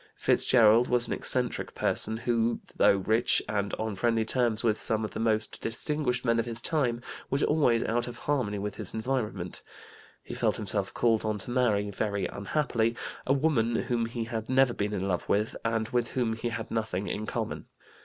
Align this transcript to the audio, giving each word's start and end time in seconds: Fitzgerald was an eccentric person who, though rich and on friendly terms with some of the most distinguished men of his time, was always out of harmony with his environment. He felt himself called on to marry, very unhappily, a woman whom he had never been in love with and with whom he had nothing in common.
Fitzgerald 0.15 0.87
was 0.87 1.05
an 1.05 1.13
eccentric 1.13 1.75
person 1.75 2.17
who, 2.17 2.59
though 2.75 2.97
rich 2.97 3.39
and 3.47 3.71
on 3.75 3.95
friendly 3.95 4.25
terms 4.25 4.63
with 4.63 4.79
some 4.79 5.05
of 5.05 5.11
the 5.11 5.19
most 5.19 5.61
distinguished 5.61 6.25
men 6.25 6.39
of 6.39 6.47
his 6.47 6.59
time, 6.59 7.03
was 7.29 7.43
always 7.43 7.83
out 7.83 8.07
of 8.07 8.17
harmony 8.17 8.57
with 8.57 8.77
his 8.77 8.95
environment. 8.95 9.61
He 10.23 10.33
felt 10.33 10.57
himself 10.57 10.91
called 10.91 11.23
on 11.23 11.37
to 11.37 11.51
marry, 11.51 11.91
very 11.91 12.25
unhappily, 12.25 12.95
a 13.27 13.33
woman 13.33 13.75
whom 13.75 14.07
he 14.07 14.23
had 14.23 14.49
never 14.49 14.73
been 14.73 14.93
in 14.93 15.07
love 15.07 15.29
with 15.29 15.55
and 15.63 15.87
with 15.89 16.07
whom 16.07 16.33
he 16.33 16.49
had 16.49 16.71
nothing 16.71 17.05
in 17.07 17.27
common. 17.27 17.67